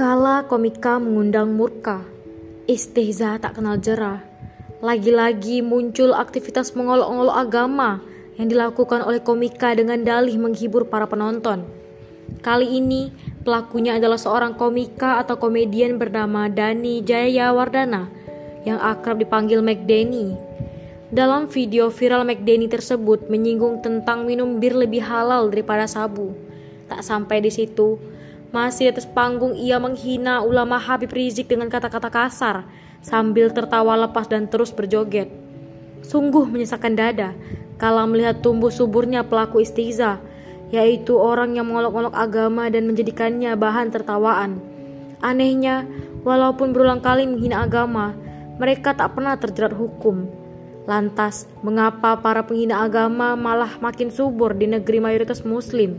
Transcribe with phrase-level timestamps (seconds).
[0.00, 2.00] Kala komika mengundang murka,
[2.64, 4.24] istihza tak kenal jerah.
[4.80, 8.00] Lagi-lagi muncul aktivitas mengolok-olok agama
[8.40, 11.68] yang dilakukan oleh komika dengan dalih menghibur para penonton.
[12.40, 13.12] Kali ini
[13.44, 18.08] pelakunya adalah seorang komika atau komedian bernama Dani Jaya Wardana
[18.64, 20.32] yang akrab dipanggil McDanny.
[21.12, 26.32] Dalam video viral McDanny tersebut menyinggung tentang minum bir lebih halal daripada sabu.
[26.88, 28.00] Tak sampai di situ,
[28.50, 32.66] masih atas panggung ia menghina ulama Habib Rizik dengan kata-kata kasar
[33.00, 35.30] sambil tertawa lepas dan terus berjoget.
[36.02, 37.30] Sungguh menyesakkan dada
[37.78, 40.20] kalau melihat tumbuh suburnya pelaku istiza,
[40.68, 44.60] yaitu orang yang mengolok-olok agama dan menjadikannya bahan tertawaan.
[45.22, 45.88] Anehnya,
[46.26, 48.12] walaupun berulang kali menghina agama,
[48.60, 50.28] mereka tak pernah terjerat hukum.
[50.84, 55.96] Lantas, mengapa para penghina agama malah makin subur di negeri mayoritas muslim?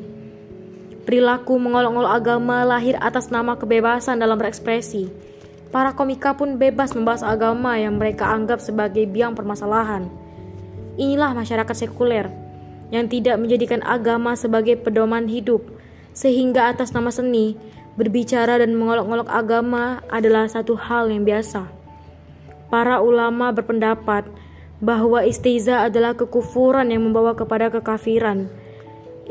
[1.02, 5.10] Perilaku mengolok-olok agama lahir atas nama kebebasan dalam berekspresi.
[5.74, 10.06] Para komika pun bebas membahas agama yang mereka anggap sebagai biang permasalahan.
[11.02, 12.30] Inilah masyarakat sekuler
[12.94, 15.64] yang tidak menjadikan agama sebagai pedoman hidup,
[16.14, 17.58] sehingga atas nama seni,
[17.98, 21.66] berbicara dan mengolok-olok agama adalah satu hal yang biasa.
[22.70, 24.30] Para ulama berpendapat
[24.84, 28.52] bahwa istiza adalah kekufuran yang membawa kepada kekafiran.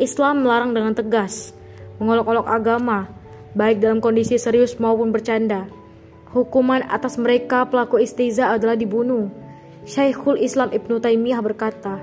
[0.01, 1.60] Islam melarang dengan tegas
[2.01, 3.07] mengolok-olok agama,
[3.53, 5.69] baik dalam kondisi serius maupun bercanda.
[6.33, 9.29] Hukuman atas mereka pelaku istiza adalah dibunuh.
[9.85, 12.01] Syekhul Islam Ibnu Taimiyah berkata,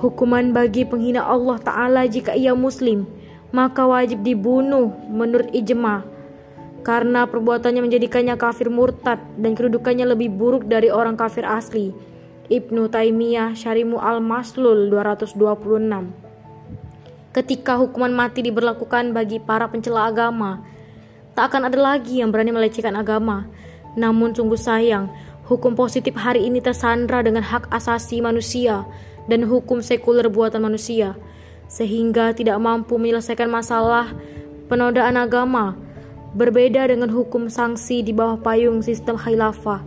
[0.00, 3.04] Hukuman bagi penghina Allah Ta'ala jika ia muslim,
[3.52, 6.02] maka wajib dibunuh menurut ijma.
[6.80, 11.92] Karena perbuatannya menjadikannya kafir murtad dan kedudukannya lebih buruk dari orang kafir asli.
[12.48, 16.29] Ibnu Taimiyah Syarimu Al-Maslul 226
[17.30, 20.62] ketika hukuman mati diberlakukan bagi para pencela agama.
[21.38, 23.46] Tak akan ada lagi yang berani melecehkan agama.
[23.94, 25.10] Namun sungguh sayang,
[25.46, 28.86] hukum positif hari ini tersandra dengan hak asasi manusia
[29.30, 31.14] dan hukum sekuler buatan manusia,
[31.70, 34.10] sehingga tidak mampu menyelesaikan masalah
[34.66, 35.78] penodaan agama.
[36.30, 39.82] Berbeda dengan hukum sanksi di bawah payung sistem khilafah,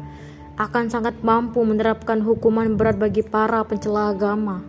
[0.60, 4.60] akan sangat mampu menerapkan hukuman berat bagi para pencela agama.